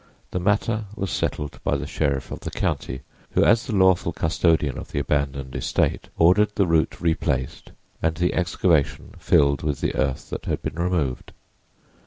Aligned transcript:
The 0.31 0.39
matter 0.39 0.85
was 0.95 1.11
settled 1.11 1.59
by 1.63 1.77
the 1.77 1.85
sheriff 1.85 2.31
of 2.31 2.39
the 2.39 2.49
county, 2.49 3.01
who 3.33 3.43
as 3.43 3.67
the 3.67 3.75
lawful 3.75 4.11
custodian 4.11 4.75
of 4.79 4.91
the 4.91 4.97
abandoned 4.97 5.55
estate 5.55 6.07
ordered 6.17 6.53
the 6.55 6.65
root 6.65 6.99
replaced 6.99 7.71
and 8.01 8.15
the 8.15 8.33
excavation 8.33 9.13
filled 9.19 9.61
with 9.61 9.79
the 9.79 9.93
earth 9.95 10.31
that 10.31 10.45
had 10.47 10.63
been 10.63 10.73
removed. 10.81 11.33